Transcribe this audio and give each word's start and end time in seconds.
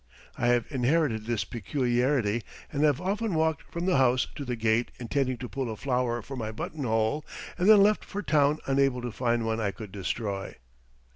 I 0.35 0.47
have 0.47 0.65
inherited 0.71 1.27
this 1.27 1.43
peculiarity 1.43 2.41
and 2.71 2.83
have 2.83 2.99
often 2.99 3.35
walked 3.35 3.71
from 3.71 3.85
the 3.85 3.97
house 3.97 4.25
to 4.33 4.43
the 4.43 4.55
gate 4.55 4.89
intending 4.99 5.37
to 5.37 5.47
pull 5.47 5.69
a 5.69 5.75
flower 5.75 6.23
for 6.23 6.35
my 6.35 6.51
button 6.51 6.85
hole 6.85 7.23
and 7.55 7.69
then 7.69 7.83
left 7.83 8.03
for 8.03 8.23
town 8.23 8.57
unable 8.65 9.03
to 9.03 9.11
find 9.11 9.45
one 9.45 9.59
I 9.59 9.69
could 9.69 9.91
destroy. 9.91 10.55